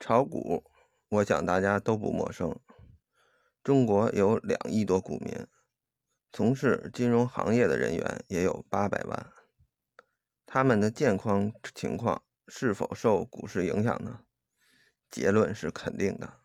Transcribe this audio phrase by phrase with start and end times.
[0.00, 0.64] 炒股，
[1.08, 2.58] 我想大家都不陌生。
[3.62, 5.46] 中国有两亿多股民，
[6.32, 9.32] 从事金融行业的人员也有八百万。
[10.46, 14.20] 他们的健康情况是否受股市影响呢？
[15.10, 16.40] 结论是肯定的。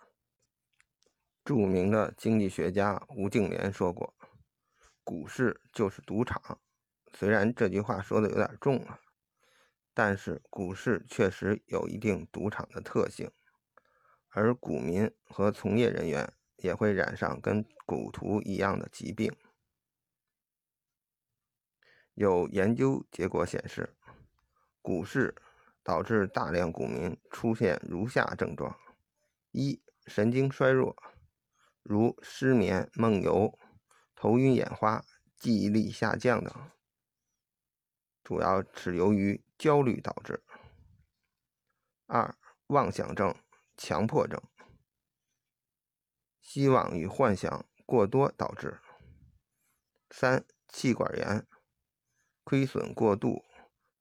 [1.45, 4.15] 著名的经济学家吴敬琏说过
[5.03, 6.59] ：“股市就是赌场。”
[7.13, 8.99] 虽然这句话说的有点重了，
[9.93, 13.31] 但是股市确实有一定赌场的特性。
[14.33, 19.31] 而股民和从业人员也会染上跟赌徒一样的疾病。
[22.15, 23.95] 有研究结果显示，
[24.81, 25.35] 股市
[25.83, 28.75] 导致大量股民出现如下症状：
[29.51, 30.95] 一、神经衰弱，
[31.83, 33.57] 如失眠、梦游、
[34.15, 35.03] 头晕眼花、
[35.37, 36.71] 记忆力下降等，
[38.23, 40.41] 主要是由于焦虑导致；
[42.07, 42.35] 二、
[42.67, 43.35] 妄想症。
[43.75, 44.41] 强迫症，
[46.39, 48.79] 希望与幻想过多导致；
[50.09, 51.47] 三、气管炎，
[52.43, 53.43] 亏损过度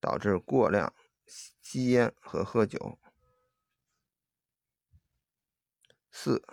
[0.01, 0.95] 导致过量
[1.27, 2.99] 吸烟和喝酒；
[6.11, 6.45] 四、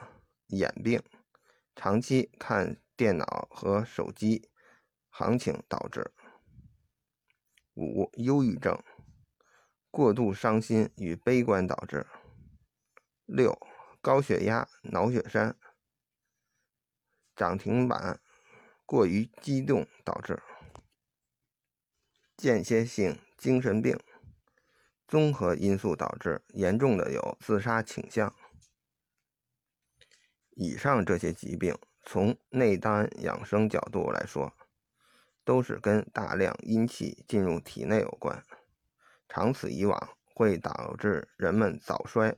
[0.47, 1.03] 眼病，
[1.75, 4.49] 长期看电脑和手机
[5.09, 6.13] 行情导致；
[7.73, 8.81] 五、忧郁症，
[9.91, 12.08] 过度伤心与悲观导致。
[13.31, 13.55] 六、
[14.02, 15.55] 高血压、脑血栓、
[17.36, 18.19] 涨停板
[18.88, 20.41] 过于激动导致；
[22.36, 23.99] 间歇性精神病，
[25.08, 28.36] 综合因素导致，严重的有自杀倾向。
[30.55, 34.52] 以上这些疾病，从内丹养生角度来说，
[35.43, 38.43] 都是跟大量阴气进入体内有关，
[39.27, 42.36] 长此以往会导致人们早衰。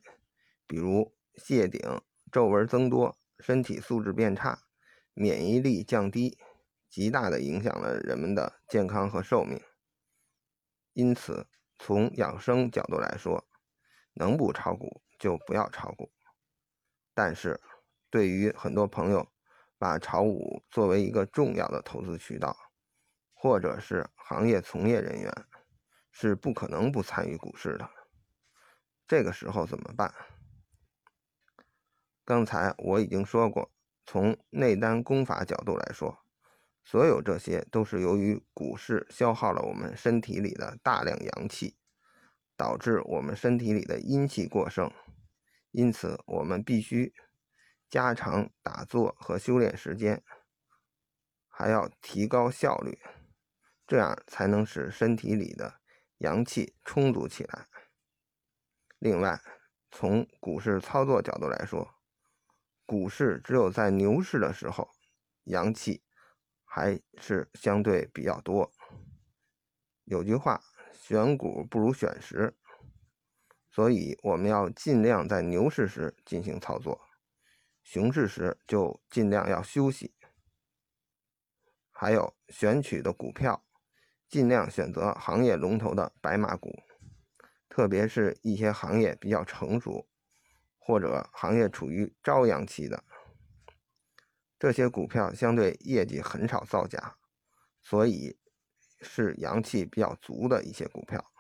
[0.72, 1.82] 比如谢顶、
[2.32, 4.64] 皱纹增多、身体素质变差、
[5.14, 6.40] 免疫力降低，
[6.88, 9.62] 极大的影响了人们的健康和寿命。
[10.94, 11.46] 因此，
[11.78, 13.46] 从养生角度来说，
[14.14, 16.10] 能不炒股就不要炒股。
[17.14, 17.60] 但是，
[18.10, 19.28] 对于很多朋友
[19.78, 22.56] 把炒股作为一个重要的投资渠道，
[23.34, 25.46] 或者是行业从业人员，
[26.14, 27.90] 是不可能不参与股市的。
[29.06, 30.14] 这个时候怎么办？
[32.32, 33.74] 刚才我已经说过，
[34.06, 36.20] 从内丹功法角度来说，
[36.82, 41.76] 所有这些都是由于股市消耗了我们身体里的大量阳气，
[42.56, 44.90] 导致我们身体里的阴气过剩。
[45.72, 47.14] 因此，我们必须
[47.90, 50.24] 加长打坐和修炼时间，
[51.50, 52.98] 还要提高效率，
[53.86, 55.82] 这样才能使身体里的
[56.20, 57.68] 阳气充足起来。
[59.00, 59.42] 另外，
[59.92, 61.94] 从股市操作角度来说，
[62.92, 64.90] 股市只有在牛市的时候，
[65.46, 66.04] 阳气
[66.66, 68.70] 还是相对比较多。
[70.04, 72.54] 有句话，选股不如选时，
[73.70, 77.00] 所以我们要尽量在牛市时进行操作，
[77.82, 80.14] 熊市时就尽量要休息。
[81.92, 83.64] 还有选取的股票，
[84.28, 86.84] 尽量选择行业龙头的白马股，
[87.70, 90.10] 特别是一些行业比较成熟。
[90.92, 93.02] 或者行业处于朝阳期的
[94.60, 97.16] 这些股票，相对业绩很少造假，
[97.82, 98.38] 所以
[99.00, 101.32] 是阳气比较足的一些股票。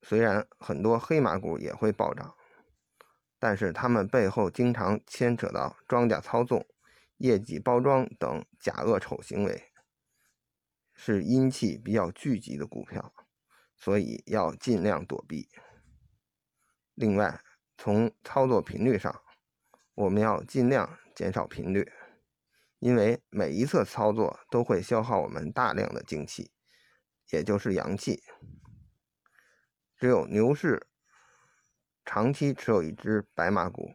[0.00, 2.36] 虽然很多黑马股也会暴涨，
[3.40, 6.64] 但是他们背后经常牵扯到庄家操纵、
[7.16, 9.72] 业绩包装等假恶丑行为，
[10.94, 13.12] 是阴气比较聚集的股票，
[13.74, 15.48] 所以要尽量躲避。
[16.94, 17.42] 另外，
[17.78, 19.22] 从操作频率上，
[19.94, 21.92] 我们要尽量减少频率，
[22.78, 26.50] 因为每一次操作都会消耗我们大量的精气，
[27.30, 28.22] 也就是阳气。
[29.96, 30.86] 只有牛市
[32.04, 33.94] 长期持有一只白马股，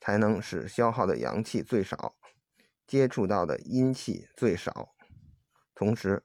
[0.00, 2.16] 才能使消耗的阳气最少，
[2.86, 4.94] 接触到的阴气最少，
[5.74, 6.24] 同时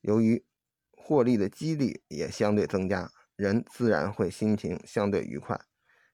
[0.00, 0.46] 由于
[0.92, 5.60] 获利的几率也相对增加，人自然会心情相对愉快。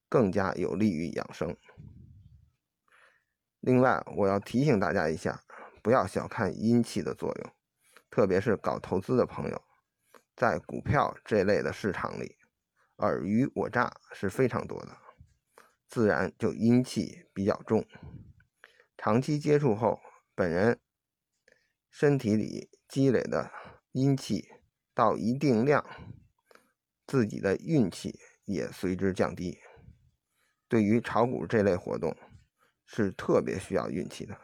[0.08, 1.56] 更加有利于养生。
[3.60, 5.42] 另外，我要提醒大家一下，
[5.82, 7.52] 不要小看阴气的作用，
[8.10, 9.62] 特别是搞投资的朋友，
[10.36, 12.36] 在股票这类的市场里，
[12.96, 14.98] 尔虞我诈是非常多的，
[15.88, 17.86] 自然就阴气比较重。
[18.98, 20.00] 长期接触后，
[20.34, 20.78] 本人
[21.90, 23.50] 身体里积累的
[23.92, 24.48] 阴气
[24.92, 25.84] 到一定量，
[27.06, 29.58] 自己的运气也随之降低。
[30.74, 32.16] 对于炒股这类活动，
[32.84, 34.36] 是特别需要运气的。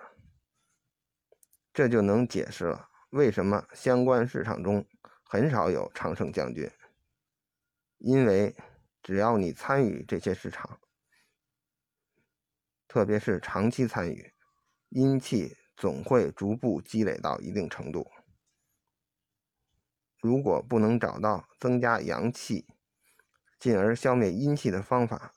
[1.73, 4.87] 这就能解释了为什么相关市场中
[5.25, 6.71] 很少有常胜将军。
[7.99, 8.55] 因为
[9.03, 10.79] 只要你参与这些市场，
[12.87, 14.33] 特别是长期参与，
[14.91, 18.09] 阴气总会逐步积累到一定程度。
[20.21, 22.69] 如果不能找到增加阳气，
[23.59, 25.35] 进而消灭阴气的方法，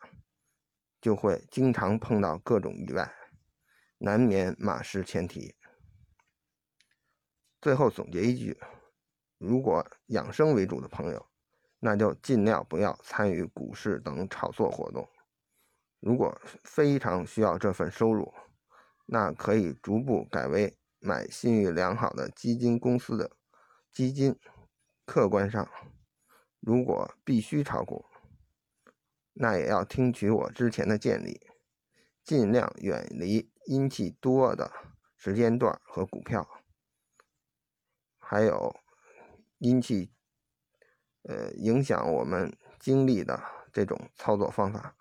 [1.04, 3.14] 就会经常碰到各种意外，
[3.98, 5.54] 难免马失前蹄。
[7.60, 8.58] 最后总结一句：
[9.38, 11.28] 如果养生为主的朋友，
[11.82, 15.06] 那就尽量不要参与股市等炒作活动。
[16.00, 18.34] 如果非常需要这份收入，
[19.06, 23.30] 那可以逐步改为买信誉良好的基金公司的
[23.92, 24.40] 基金。
[25.06, 25.70] 客观上，
[26.62, 28.06] 如果必须炒股，
[29.34, 31.40] 那也要听取我之前的建议，
[32.24, 34.72] 尽量远离阴气多的
[35.18, 36.48] 时间段和股票，
[38.20, 38.76] 还有
[39.58, 40.14] 阴气
[41.24, 43.42] 呃影响我们精力的
[43.72, 44.96] 这种操作方法。